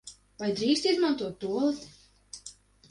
[0.43, 2.53] Vai drīkst izmantot tualeti?